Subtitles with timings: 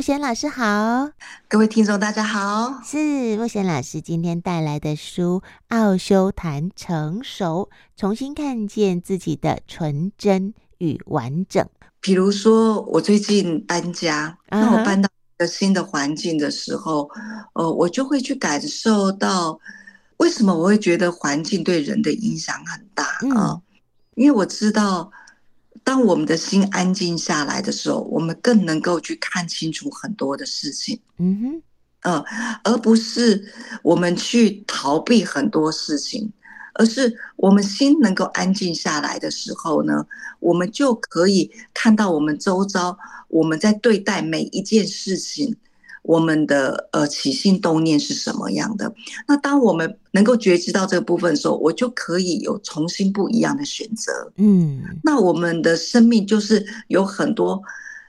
[0.00, 1.10] 牧弦老师好，
[1.46, 7.68] 各位听众大家好，是莫贤老师今天带来的书《奥修谈成熟》，
[8.00, 11.68] 重新看见自己的纯真与完整。
[12.00, 17.06] 比如说，我最近搬家，那我搬到一个新的环境的时候，
[17.52, 19.60] 呃，我就会去感受到，
[20.16, 23.20] 为什么我会觉得环境对人的影响很大啊？
[23.52, 23.62] 嗯，
[24.14, 25.12] 因为我知道。
[25.90, 31.00] 当我们的心安静下来的时候，我们更能够去看清楚很多的事情。
[31.18, 31.62] 嗯哼，
[32.02, 32.24] 呃，
[32.62, 36.32] 而不是我们去逃避很多事情，
[36.74, 40.06] 而是我们心能够安静下来的时候呢，
[40.38, 42.96] 我们就可以看到我们周遭，
[43.26, 45.56] 我们在对待每一件事情。
[46.02, 48.92] 我们的呃起心动念是什么样的？
[49.28, 54.32] 那当我们能够觉知到这个部分的时候，我就可以有重新不一样的选择。
[54.36, 57.62] 嗯，那我们的生命就是有很多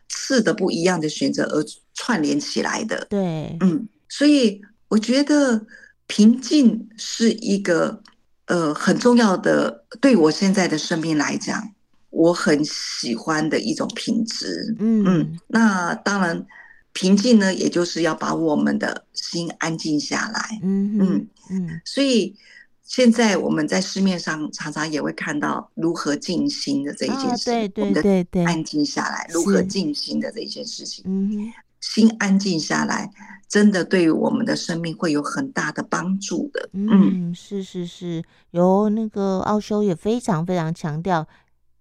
[0.08, 1.63] 次的不一样的选择而
[1.94, 3.05] 串联起来的。
[3.09, 5.62] 对，嗯，所以我觉得
[6.08, 8.02] 平静是一个
[8.46, 11.70] 呃很重要的，对我现在的生命来讲，
[12.10, 14.74] 我很喜欢的一种品质。
[14.80, 16.48] 嗯嗯，那当然。
[16.93, 20.59] 平静呢，也就是要把我们的心安静下来。
[20.61, 21.81] 嗯嗯嗯。
[21.85, 22.35] 所以
[22.84, 27.45] 现在我们在市面上常常也会看到如何静心的这一件事。
[27.45, 28.45] 对对对对。
[28.45, 31.03] 安静下来，如何静心的这一件事情。
[31.07, 31.51] 嗯。
[31.79, 33.09] 心安静下来，
[33.49, 36.69] 真的对于我们的生命会有很大的帮助的。
[36.73, 41.27] 嗯，是是是，有那个奥修也非常非常强调，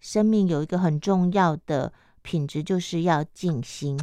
[0.01, 4.01] 生命有一个很重要的品质，就是要静心。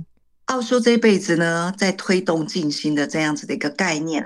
[0.48, 4.26] 奥修这一辈子呢，在推动静心的这样子的一个概念，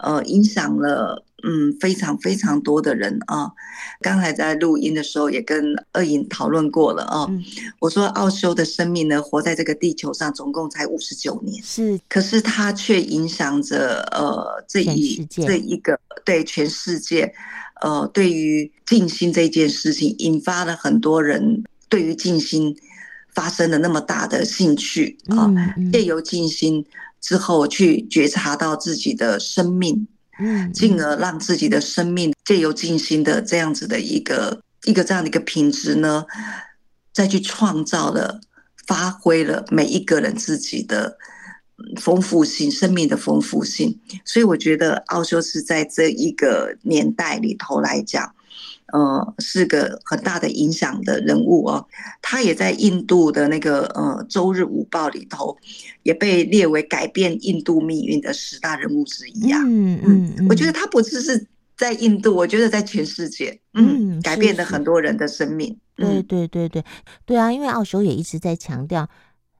[0.00, 3.50] 呃，影响了嗯非常非常多的人啊。
[4.02, 7.26] 刚才在录音的时候也跟二颖讨论过了啊。
[7.30, 7.42] 嗯、
[7.78, 17.32] 我说奥修的生命呢，活在这个地球上总共才五十九年，是，可是他却影响着呃这一这一个对全世界，
[17.80, 22.76] 呃，对于静心这件事情，引发了很多人对于静心。
[23.34, 25.50] 发生了那么大的兴趣啊，
[25.92, 26.84] 借由静心
[27.20, 30.06] 之后去觉察到自己的生命，
[30.38, 36.24] 嗯，进而让自己的生命借由静心的这样子的一个一个这样的一个品质呢，
[37.12, 38.40] 再去创造了、
[38.86, 41.16] 发挥了每一个人自己的
[42.00, 43.98] 丰富性、生命的丰富性。
[44.24, 48.34] 所以我觉得奥修是在这一个年代里头来讲。
[48.92, 51.84] 呃，是个很大的影响的人物哦。
[52.20, 55.56] 他也在印度的那个呃《周日午报》里头，
[56.02, 59.60] 也被列为改变印度命运的十大人物之一啊。
[59.66, 65.76] 嗯嗯，嗯，我觉得他不只是在印度，我觉得在全世界，嗯，改变了很多人的生命。
[65.96, 66.84] 对对对对
[67.26, 69.08] 对啊，因为奥修也一直在强调。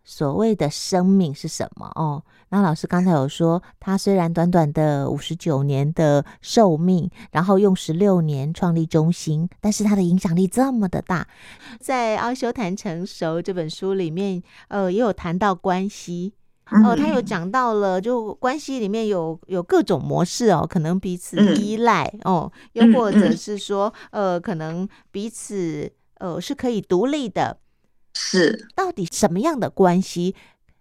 [0.04, 1.90] 所谓的生命是什么？
[1.94, 11.26] 哦，那老师刚才有说，他虽然短短的五十九年的寿命，然后用十六年创立中心，但是他的影响力这么的大。
[11.78, 16.34] 在《奥修谈成熟》这本书里面，呃，也有谈到关系
[16.70, 27.58] 哦、呃，他有讲到了，就关系里面有有各种模式哦，可能彼此依赖哦，又或者是说，呃，可能彼此呃是可以独立的。
[28.14, 30.34] 是，到底什么样的关系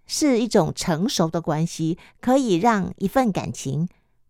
[0.06, 3.88] 是一种成熟的关系，可以让一份感情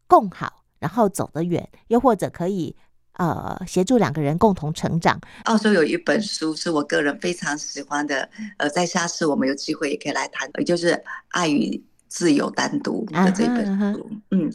[0.07, 2.75] 共好，然后走得远，又或者可以
[3.13, 5.19] 呃协助两个人共同成长？
[5.45, 10.94] 澳洲有一本书是我个人非常喜欢的，呃，在下次我们有机会也可以来谈，也就是
[11.29, 14.22] 《爱与自由单独》的这本书，uh -huh.
[14.31, 14.53] 嗯。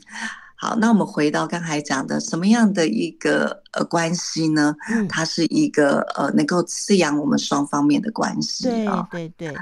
[0.59, 4.75] 好，那我们回到刚才讲的什么样的一个呃关系呢？
[4.91, 9.06] 嗯，它是一个呃能够滋养我们双方面的关系啊。
[9.11, 9.59] 对对对。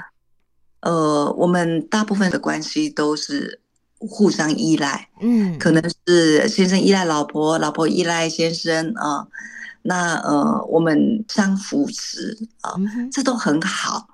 [0.81, 3.59] 呃，我们大部分的关系都是
[3.97, 9.27] 互相依赖，嗯，可能是先生依赖老婆，老婆依赖先生啊。
[9.81, 12.73] 那呃，我们相扶持啊，
[13.11, 14.07] 这都很好，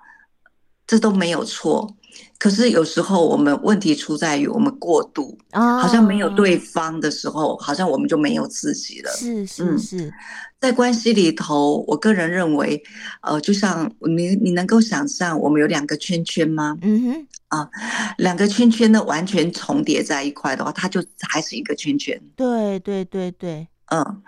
[0.88, 1.96] 这都没有错。
[2.41, 9.11] 可是有时候我们问题出在于我们过度，好像没有对方的时候，好像我们就没有自己了。
[9.11, 10.11] 是是是，
[10.59, 12.82] 在关系里头，我个人认为，
[13.22, 16.76] 呃，就像你你能够想象我们有两个圈圈吗？
[16.82, 17.70] 嗯哼，啊，
[18.17, 20.99] 两个圈圈呢完全重叠在一块的话，它就
[21.29, 22.20] 还是一个圈圈。
[22.35, 24.23] 对对对对，嗯，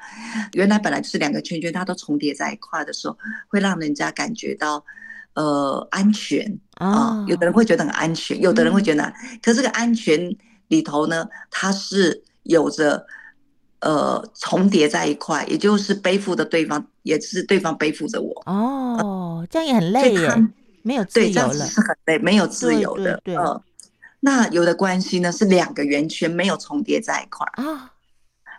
[0.52, 3.18] 原来本来就是两个圈圈，它都重叠在一块的时候，
[3.48, 4.86] 会让人家感觉到。
[5.36, 10.36] 呃，安全啊、哦，有的人会觉得很安全，有的人会觉得，嗯、可是这个安全
[10.68, 13.04] 里头呢，它是有着
[13.80, 18.44] 呃重叠在一块，也就是背负的对方，也是对方背负着我。
[18.46, 20.48] 哦，这样也很累耶，
[20.84, 23.20] 没有自由了，对，这样子是很累，没有自由的。
[23.24, 23.64] 对，对，对，呃，
[24.20, 27.92] 那有的关系呢是两个圆圈没有重叠在一块儿啊，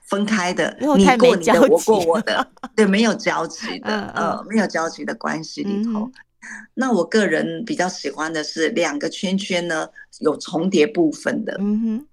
[0.03, 6.11] 分开的，你过你的，我过我的，对，没有交集的，呃，没有交集的关系里头。
[6.45, 9.89] 嗯、那我个人比较喜欢的是两个圈圈呢
[10.21, 12.07] 有重叠部分的，嗯哼，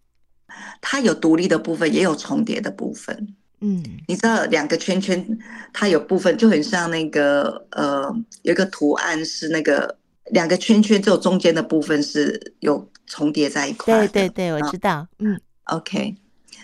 [0.81, 3.35] 它有独立的部分，也有重叠的部分。
[3.63, 5.23] 嗯，你知道两个圈圈，
[5.71, 8.11] 它有部分就很像那个呃，
[8.41, 9.97] 有一个图案是那个
[10.31, 14.07] 两个圈圈，只有中间的部分是有重叠在一块。
[14.07, 15.07] 对对对，我知道。
[15.19, 16.15] 嗯，OK，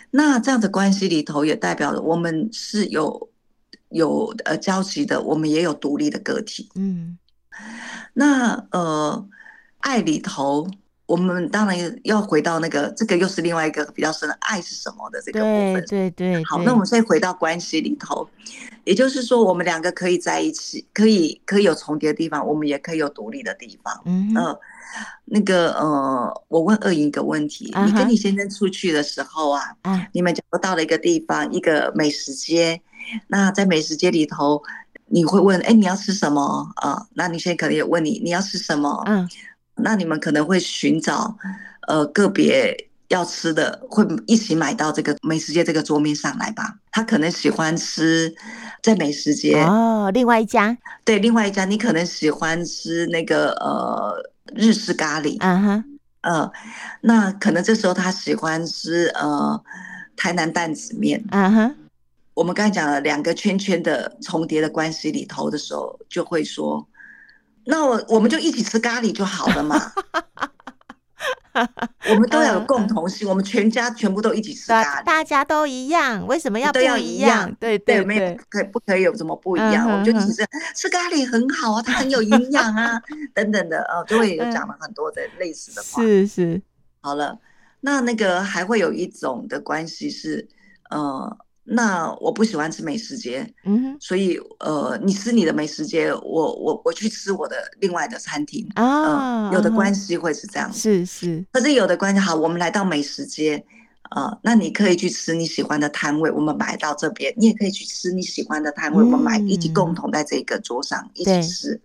[0.09, 3.29] 那这样的关系里头也代表了我们是有
[3.89, 6.67] 有呃交集的，我们也有独立的个体。
[6.73, 7.15] 嗯，
[8.13, 9.27] 那呃
[9.79, 10.67] 爱里头。
[11.07, 15.85] 我们当然要回到那个，这个又是另外一个比较深的爱是什么的这个部分。
[15.85, 16.43] 对对对。
[16.43, 18.29] 好，那我们再回到关系里头，
[18.83, 24.01] 也就是说，我们两个可以在一起，可以可以有重叠的地方，我们也可以有独立的地方。
[24.03, 24.33] 嗯。
[25.23, 29.63] 那个呃，我问二莹一个问题：你跟你先生出去的时候啊，
[30.11, 32.81] 你们就到了一个地方，一个美食街。
[33.27, 34.61] 那在美食街里头，
[35.09, 37.07] 你会问：哎，你要吃什么啊、呃？
[37.13, 39.03] 那你现在可能也问你，你要吃什么？
[39.07, 39.27] 嗯。
[39.79, 41.37] 那你们可能会寻找，
[41.87, 42.75] 呃，个别
[43.09, 46.75] 要吃的，会一起买到这个美食街这个桌面上来吧？
[46.91, 48.33] 他可能喜欢吃
[48.81, 50.75] 在美食街哦，另外一家，
[51.05, 54.15] 对，另外一家，你可能喜欢吃那个呃
[54.55, 55.83] 日式咖喱，嗯哼，
[56.21, 56.51] 呃，
[57.01, 59.61] 那可能这时候他喜欢吃呃
[60.15, 61.75] 台南担子面，嗯哼，
[62.37, 66.87] 我们刚才讲了两个圈圈的重叠的关系里头的时候，就会说。
[67.65, 69.91] 那我我们就一起吃咖喱就好了嘛。
[72.07, 77.51] 我们都要有共同性，我们全家全部都一起吃咖喱，大家都一样，为什么要不一样？
[77.59, 79.89] 对对，没有可不可以有什么不一样？
[79.89, 83.01] 我们就只是吃吃咖喱很好啊，它很有营养啊，
[83.33, 86.03] 等等的哦，就会有讲了很多的类似的话。
[86.03, 86.61] 是是，
[87.01, 87.39] 好了，
[87.79, 90.47] 那那个还会有一种的关系是，
[90.91, 91.35] 呃。
[91.69, 98.65] 那我不喜欢吃美食街，嗯哼，所以呃，你吃你的美食街，我我我去吃我的另外的餐厅。
[98.75, 103.61] 啊、呃，有的关系会是这样，是是，可是有的关系好，我们来到美食街，
[104.15, 111.81] 呃，那你可以去吃你喜欢的摊位，我们买到这边，你也可以去吃你喜欢的摊位，嗯、我们买一起共同在这个桌上一起吃，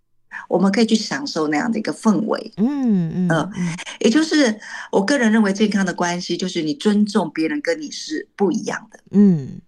[0.48, 3.50] 我们可以去享受那样的一个氛围，嗯嗯，呃，
[3.98, 4.60] 也就是
[4.92, 9.60] 我个人认为健康的关系就是你尊重别人跟你是不一样的，嗯。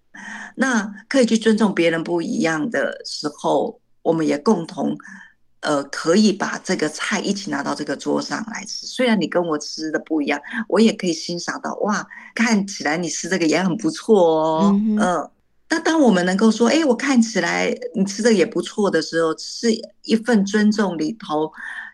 [0.57, 4.97] 那可以去尊重别人不一样的时候，我们也共同，
[5.61, 8.87] 呃，可以把这个菜一起拿到这个桌上来吃。
[8.87, 14.81] 虽然你跟我吃的不一样，我也可以欣赏到，哇，看起来你吃这个也很不错哦。
[14.99, 15.31] 嗯
[15.71, 19.73] 那当我们能够说，哎，我看起来你吃的也不错的时候，是
[20.03, 21.51] 一份尊重里头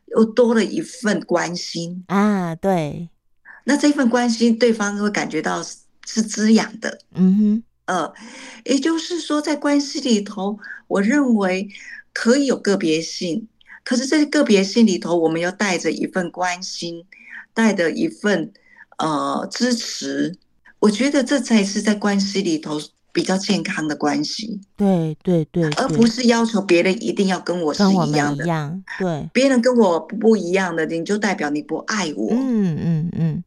[0.09, 2.55] 又多了一份关心啊。
[2.57, 3.09] 对，
[3.65, 5.63] 那这份关心，对方会感觉到
[6.05, 6.99] 是滋养的。
[7.15, 7.63] 嗯哼。
[7.91, 8.13] 呃，
[8.65, 10.57] 也就是说，在关系里头，
[10.87, 11.69] 我认为
[12.13, 13.49] 可以有个别性，
[13.83, 17.05] 可是这个别性里头，我们要带着一份关心，
[17.53, 18.53] 带着一份
[18.99, 20.37] 呃支持。
[20.79, 22.81] 我觉得这才是在关系里头
[23.13, 24.61] 比较健康的关系。
[24.77, 28.45] 对对对，对，而不是要求别人一定要跟我是一样的。
[28.45, 32.29] 一样，对，别人跟我不一样的，你就代表你不爱我。
[32.31, 33.40] 嗯嗯嗯。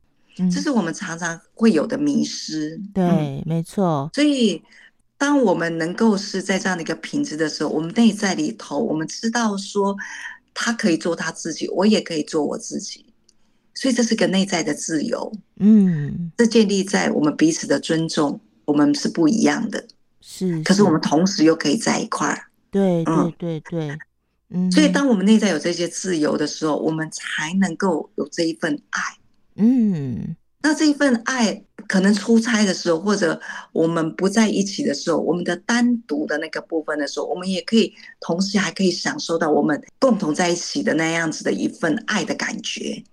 [0.53, 2.79] 嗯这是我们常常会有的迷失。
[2.93, 4.09] 对，嗯、没错。
[4.13, 4.61] 所以，
[5.17, 9.95] 当我们能够是在这样的一个品质的时候，我们内在里头，我们知道说，
[10.53, 13.05] 他可以做他自己，我也可以做我自己。
[13.73, 15.31] 所以，这是个内在的自由。
[15.57, 19.83] 嗯，这建立在我们彼此的尊重，我们是不一样的。
[20.21, 20.63] 是，是。
[20.63, 22.45] 可是我们同时又可以在一块儿。
[22.69, 23.97] 对对对对。
[24.49, 24.71] 嗯。
[24.71, 29.01] 所以，当我们内在有这些自由的时候，我们才能够有这一份爱。
[29.55, 33.37] 嗯，那这一份爱，可能出差的时候，或者
[33.73, 43.03] 我们不在一起的时候，我们的单独的那个部分的时候，我们也可以同时还可以享受到我们共同在一起的那样子的一份爱的感觉，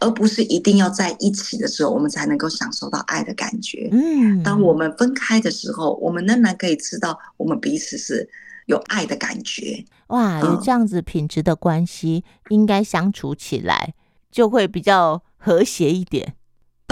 [0.00, 3.90] 而不是一定要在一起的时候，我们才能够享受到爱的感觉。
[3.92, 8.26] 嗯，当我们分开的时候，我们仍然可以知道我们彼此是
[8.64, 9.84] 有爱的感觉。
[10.06, 13.92] 哇，有这样子品质的关系，应该相处起来
[14.30, 15.22] 就会比较。
[15.46, 16.36] 和谐一点，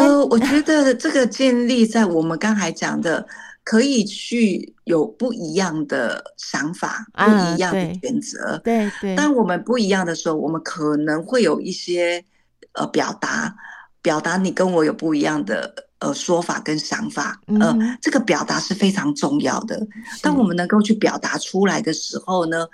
[0.02, 3.26] 呃，我觉得这个建立在我们刚才讲的，
[3.64, 8.59] 可以去有不一样的想法，不一样的选择。
[8.64, 9.14] 对对。
[9.16, 12.25] 当我们不一样的时候，我们可能会有一些
[12.73, 13.54] 呃表达，
[14.00, 17.40] 表达你跟我有不一样的呃说法跟想法。
[17.61, 19.87] 呃，这个表达是非常重要的。
[20.23, 22.66] 当我们能够去表达出来的时候呢，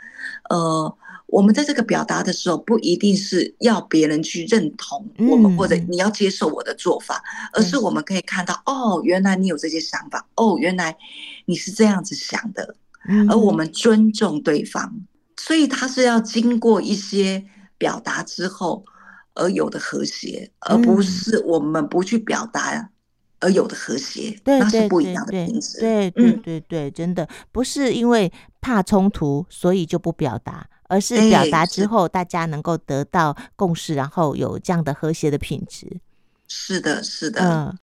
[0.50, 0.94] 呃。
[1.28, 10.97] 我们在这个表达的时候，不一定是要别人去认同我们，或者你要接受我的做法，而是我们可以看到，哦，原来你有这些想法，哦，原来
[11.44, 12.75] 你是这样子想的，
[13.28, 15.00] 而我们尊重对方，
[15.37, 17.44] 所以他是要经过一些
[17.76, 18.85] 表达之后
[19.35, 22.90] 而有的和谐，而不是我们不去表达。
[23.40, 25.78] 而有的和谐，对，那是不一样的品质。
[25.78, 27.28] 对对对对，真的。
[27.52, 36.00] 不是因为怕冲突，所以就不表达，而是表达之后，大家能够得到共识，然后有这样的和谐的品质。
[36.49, 37.40] 是的，是的。
[37.40, 37.78] 嗯，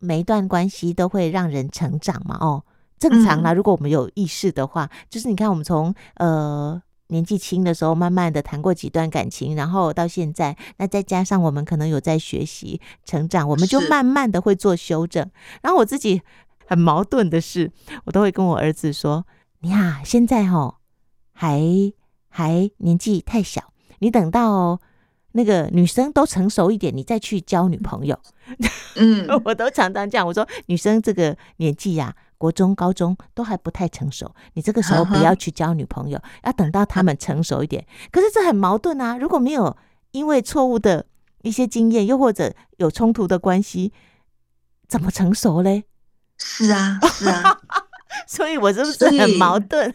[0.00, 2.36] 每一段关系都会让人成长嘛。
[2.40, 2.64] 哦，
[2.98, 3.52] 正常啦。
[3.52, 6.82] 如果我们有意识的话，就是你看，我们从呃。
[7.10, 15.30] 年纪轻的时候，慢慢的谈过几段感情，然后到现在，那再加上我们可能有在学习成长，我们就慢慢的会做修正。
[15.62, 16.20] 然后我自己
[16.66, 17.72] 很矛盾的是，
[18.04, 19.26] 我都会跟我儿子说
[19.64, 20.80] ：“你啊，现在哈
[21.32, 21.62] 还
[22.28, 24.80] 还年纪太小，你等到
[25.32, 28.18] 那个女生都成熟一点，你再去交女朋友。”
[28.96, 32.14] 嗯， 我都常常这样，我说女生这个年纪呀。
[32.40, 37.84] 国中、高中都还不太成熟，你这个时候不要去交女朋友， 要等到他们成熟一点。
[38.12, 39.18] 可是这很矛盾啊！
[39.18, 39.76] 如果没有
[40.12, 41.04] 因为错误的
[41.42, 43.92] 一些经验，又或者有冲突的关系，
[44.86, 45.82] 怎么成熟嘞？
[46.38, 47.60] 是啊，是啊，
[48.28, 49.92] 所以我是不是很矛盾？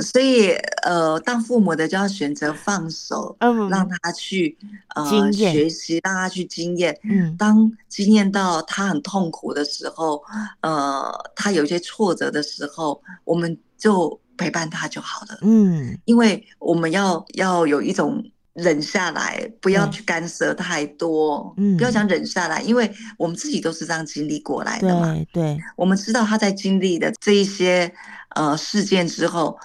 [0.00, 0.50] 所以，
[0.84, 4.56] 呃，当父母的就要选择放手，嗯，让他去
[4.94, 6.96] 呃学习，让他去经验。
[7.02, 10.22] 嗯，当经验到他很痛苦的时候，
[10.60, 15.38] 呃，他有一些挫折的时候，我们就陪伴他就好了。
[15.42, 21.52] 嗯，因为我们要要有一种忍下来，不要去干涉太多。
[21.56, 25.12] 嗯，不要想忍下来，因为我们自己都是这样经历过来的嘛。
[25.12, 27.92] 对，对，我们知道他在经历的这一些
[28.36, 29.58] 呃事件之后。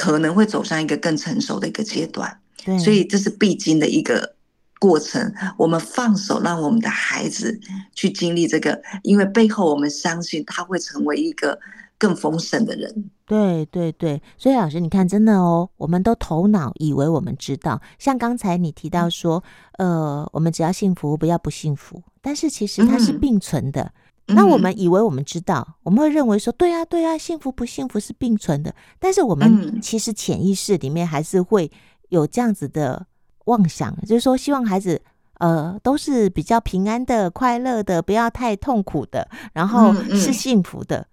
[0.00, 4.34] 可能会走上一个更成熟的一个阶段，对，所以这是必经的一个
[4.78, 5.30] 过程。
[5.58, 7.60] 我们放手，让我们的孩子
[7.94, 11.60] 去经历这个，因为背后我们相信他会成为一个
[11.98, 13.10] 更丰盛的人。
[13.26, 19.44] 对对对，所以老师，你看，真的哦，我们都头脑以为我们知道，像刚才你提到说，
[19.76, 23.82] 呃，我们只要幸福，不要不幸福，但是其实它是并存的。
[23.82, 23.92] 嗯
[24.34, 28.74] 那我们以为我们知道，我们会认为说，对啊，对啊，幸福不幸福是并存的。
[28.98, 31.70] 但是我们其实潜意识里面还是会
[32.08, 33.06] 有这样子的
[33.46, 35.00] 妄想，就是说希望孩子
[35.38, 41.06] 呃都是比较平安的、快乐的，不要太痛苦的，然后是幸福的。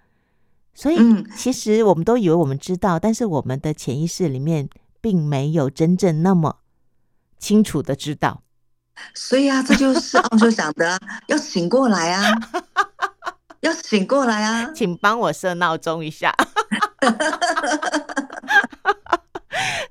[0.73, 0.97] 所以
[1.35, 4.69] 其实我们都以为我们知道，但是我们的潜意识里面
[5.01, 6.57] 并没有真正那么
[7.39, 8.43] 清楚的知道。
[9.13, 12.31] 所以啊，这就是 奥修讲的，要醒过来啊。
[13.67, 14.71] 要醒过来啊！
[14.73, 16.33] 请帮我设闹钟一下，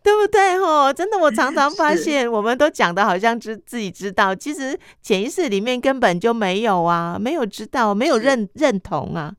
[0.02, 0.56] 对不对？
[0.58, 9.34] 哦，真的，我常常发现，我们都讲的好像知自己知道，其实潜意识里面根本就没有啊，没有知道，没有认认同啊。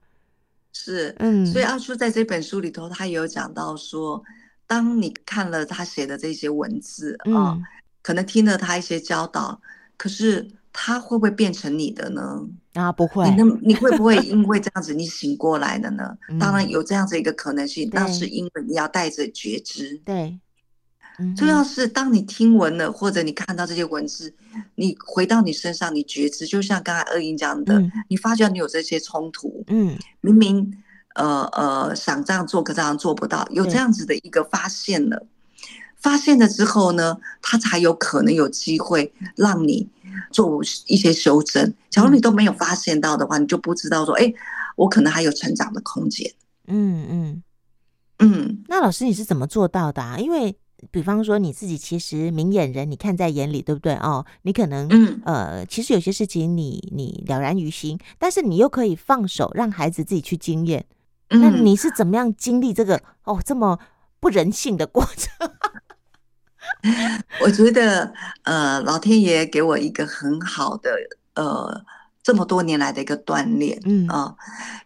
[0.74, 4.24] 是，嗯，所以阿叔在这本书里头，他也有讲到说，
[4.68, 7.26] 当你看了他写的这些文字啊，
[7.58, 7.64] 嗯，
[8.04, 9.60] 可能听了他一些教导，
[9.98, 10.48] 可是。
[10.80, 12.40] 他会不会变成你的呢？
[12.78, 13.30] 啊，不会。
[13.30, 16.18] 你那，你会不会因为这样子你醒过来了呢？
[16.30, 20.00] 嗯、当然有这样子一个可能性，那是因为你要带着觉知。
[20.06, 20.40] 对，
[21.36, 24.34] 重要是当你听闻了或者你看到这些文字，
[24.76, 30.72] 你回到你身上，你觉知，就像刚才二英讲的，嗯、你发觉你有这些冲突，嗯，明明
[31.16, 35.26] 呃呃想这样做，可这样做不到，有这样子的一个发现了，
[35.98, 39.90] 发现了之后呢，他才有可能有机会让你。
[40.32, 44.34] 做一些修正，假如你都没有发现到的话，你就不知道说，哎，
[44.76, 46.30] 我可能还有成长的空间。
[46.66, 47.44] 嗯嗯
[48.18, 48.64] 嗯。
[48.68, 50.18] 那老师你是怎么做到的啊？
[50.18, 50.58] 因为
[50.90, 53.94] 比方说你自己其实明眼人，你看在眼里，对不对？
[53.98, 60.84] 哦，你可能嗯呃，其实有些事情你你了然于心，但是你又可以放手让孩子自己去经验。
[61.30, 63.78] 那你是怎么样经历这个哦这么
[64.20, 65.52] 不人性的过程？
[67.44, 68.12] 我觉得，
[68.44, 70.92] 呃，老天爷给我一个很好的，
[71.36, 71.84] 呃，
[72.24, 74.08] 这么多年来的一个锻炼，嗯。
[74.08, 74.36] 啊、呃，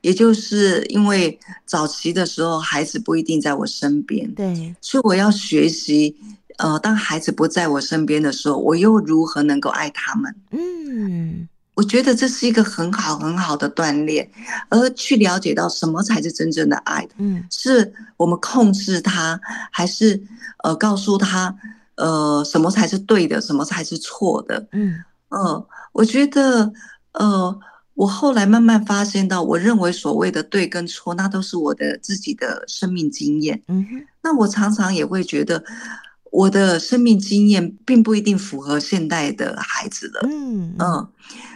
[0.02, 6.16] 也就是因为早期的时候，孩子不一定在我身边，对，所以我要学习，
[6.58, 10.36] 呃，当孩子不在我身边的时候，我又如何能够爱他们？
[10.52, 14.30] 嗯，我觉得这是一个很好很好的锻炼，
[14.70, 19.40] 而去了解到什么才是真正的爱，嗯，是我们控制他，
[19.72, 20.22] 还是
[20.64, 21.56] 呃，告诉他？
[22.02, 23.40] 呃，什么才是对的？
[23.40, 24.68] 什么才是错的？
[24.72, 24.96] 嗯
[25.30, 26.74] 嗯、呃，我觉得，
[27.14, 27.60] 呃，
[27.94, 33.62] 我后来慢慢发现到，我认为所谓的对跟错，那都是我的自己的生命经验。
[33.68, 35.64] 嗯哼，那我常常也会觉得，
[36.32, 41.08] 我的生命经验并不一定符合现代的孩子的，嗯嗯，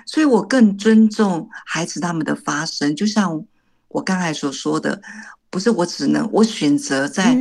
[0.06, 2.96] 所以我更尊重孩子他们的发声。
[2.96, 3.44] 就像
[3.88, 5.02] 我刚才所说的，
[5.50, 7.36] 不是我只能我选择在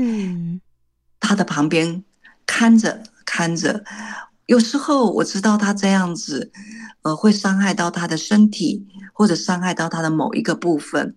[1.21, 2.03] 他的旁边
[2.47, 3.85] 看着看着，
[4.47, 6.53] 有时候我知道他这样子，
[7.03, 11.15] 呃，会伤害到他的身体，或者伤害到他的某一个部分，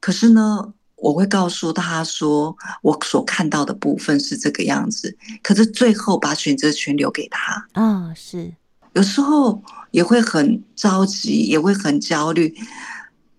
[0.00, 7.66] 可是呢，我会告诉他说，我所看到的部分是这个样子，可是最后把选择权留给他。
[7.72, 8.54] 啊、哦，是。
[8.94, 12.54] 有时候也会很着急，也会很焦虑，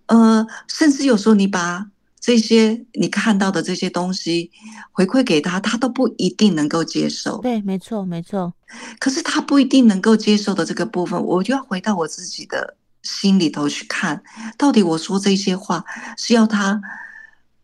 [0.05, 1.87] 呃，甚至有时候你把
[2.27, 4.51] 这些你看到的这些东西
[4.91, 7.37] 回馈给他，他都不一定能够接受。
[7.37, 8.53] 对，没错，没错。
[8.99, 14.21] 可是他不一定能够接受的这个部分，我就要回到我自己的心里头去看，
[14.57, 15.85] 到底我说这些话
[16.17, 16.81] 是要他。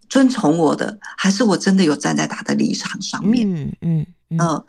[0.07, 3.51] 遵从我的，还是我真的有站在他的立场上面？
[3.51, 4.65] 嗯嗯嗯、呃。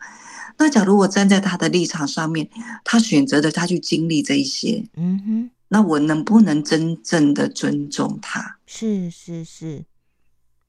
[0.57, 2.49] 那假如我站在他的立场上面，
[2.83, 8.57] 他选择的他去经历这一些，嗯哼，那我能不能真正的尊重他？
[8.65, 9.83] 是是是，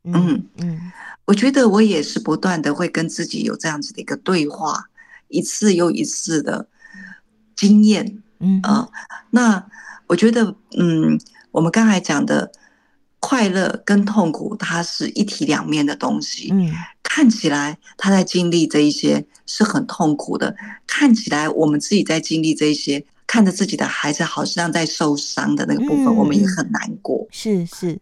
[0.03, 0.93] 嗯嗯，嗯，
[1.27, 4.91] 我觉得我也是不断的会跟自己有这样子的一个对话，
[5.29, 6.67] 一次又一次的
[7.55, 8.91] 经验，嗯啊、呃，
[9.31, 9.67] 那
[10.09, 11.21] 我觉得，嗯，
[11.53, 12.51] 我们刚才讲的。
[13.19, 16.49] 快乐跟痛苦，它是一体两面的东西。
[16.53, 16.71] 嗯，
[17.03, 20.55] 看起来他在经历这一些是很痛苦的，
[20.87, 27.27] 看起来我们自己在经历这一些，看着自己的孩子好像在受伤的那个部分，我们也很难过。
[27.31, 27.99] 是是。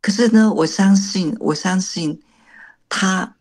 [0.00, 2.20] 可是呢，我相信，我相信
[2.88, 3.36] 他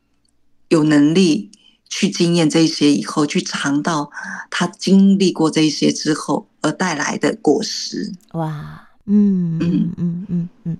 [0.69, 1.51] 有能力
[1.87, 4.09] 去经验这些以后，去尝到
[4.49, 8.11] 他经历过这些之后而带来的果实。
[8.33, 8.81] 哇。
[9.07, 10.77] 嗯嗯嗯嗯嗯，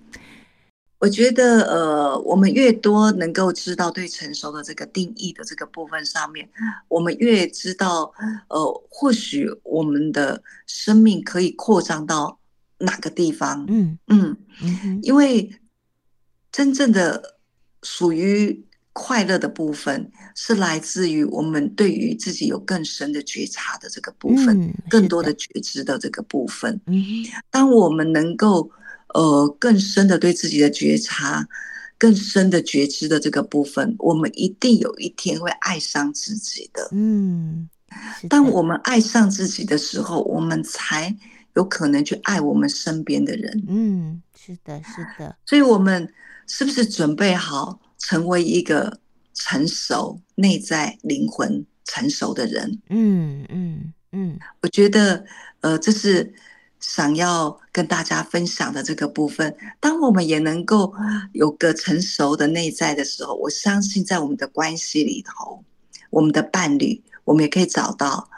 [0.99, 6.49] 我觉得呃，我们越多能够知道对成熟的这个定义的这个部分上面，
[6.87, 8.13] 我们越知道
[8.49, 12.39] 呃，或许我们的生命可以扩张到
[12.79, 13.65] 哪个地方。
[13.67, 15.51] 嗯嗯嗯，因为
[16.51, 17.37] 真正的
[17.83, 18.63] 属于。
[18.97, 26.79] 快乐的部分是来自于我们对于自己有更深的觉察的这个部分，嗯、更多的觉知的这个部分。
[26.85, 26.95] 嗯，
[27.51, 28.71] 当我们能够
[29.15, 31.47] 呃更深的对自己的觉察、
[31.97, 36.89] 更深的觉知的这个部分，我们一定有一天会爱上自己的。
[36.91, 37.69] 嗯，
[38.29, 41.15] 当我们爱上自己的时候，我们才
[41.55, 43.63] 有可能去爱我们身边的人。
[43.67, 45.35] 嗯，是的，是的。
[45.45, 46.13] 所以，我们
[46.45, 47.79] 是不是准备好？
[47.97, 48.99] 成为一个
[49.33, 55.25] 成熟、内在灵魂成熟的人，嗯嗯嗯，我觉得，
[55.61, 56.31] 呃，这是
[56.79, 59.55] 想要跟大家分享的这个部分。
[59.79, 60.93] 当我们也能够
[61.33, 65.63] 有个成熟的内在的时候，我相信在我们的关系里头，
[66.09, 68.29] 我们的伴侣，我们也可以找到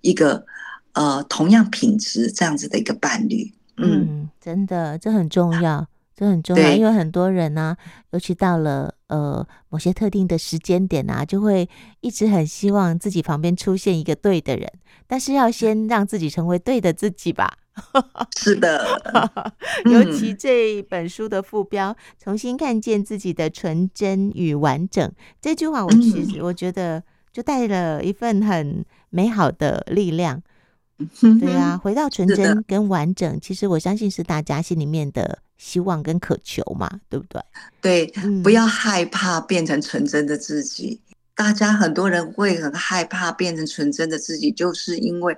[0.00, 0.44] 一个
[0.92, 3.52] 呃同样品质这样子的一个伴侣。
[3.78, 5.86] 嗯，嗯，真的，这很重要。
[6.18, 7.76] 这很重要，因为很多人呢、啊，
[8.12, 11.68] 尤其到了呃某些特定的时间点啊，就会
[12.00, 14.72] 一直很希望自己旁边出现一个对的人，
[15.06, 17.58] 但是要先让自己成为对的自己吧。
[18.38, 18.84] 是的，
[19.86, 25.10] 尤其这本书的副标“嗯、重新看见自己的纯真与完整”
[25.40, 30.42] 这句话，我其实我觉得就带了一份很美好的力量。
[31.20, 37.42] 对啊，回到纯真跟完整，其实我相信是大家心里面的希望跟渴求嘛，对不对？
[37.82, 38.06] 对，
[38.42, 40.98] 不要害怕变成纯真的自己。
[41.36, 45.36] 嗯、大家很多人会很害怕变成纯真的自己，就是因为，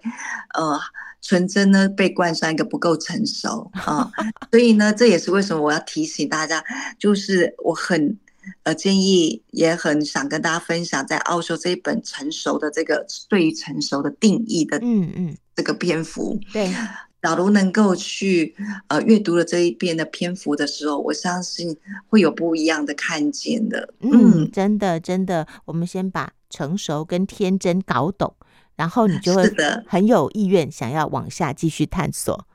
[0.55, 0.81] 呃，
[1.21, 4.11] 纯真呢被冠上一个不够成熟啊，
[4.51, 6.65] 所以呢，这也是为什么我要提醒大家，
[6.99, 8.19] 就是我很。
[8.63, 16.75] 呃，建议也很想跟大家分享，在澳洲这一本成熟的这个对于成熟的定义的，嗯嗯，这个篇幅，对，
[17.21, 18.55] 假如能够去
[18.87, 21.77] 呃阅读了这一遍的篇幅的时候，我相信
[22.09, 23.93] 会有不一样的看见的。
[24.01, 28.35] 嗯，嗯真的真的，我们先把成熟跟天真搞懂，
[28.77, 29.51] 然后你就会
[29.87, 32.47] 很有意愿想要往下继续探索。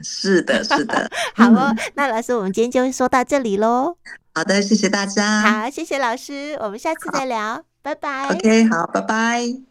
[0.00, 3.96] 是的，是的， 好哦，嗯、那老师，我们今天就说到这里喽。
[4.34, 5.42] 好的，谢谢大家。
[5.42, 8.28] 好，谢谢老师，我们下次再聊，拜拜。
[8.30, 9.69] OK，好，拜拜。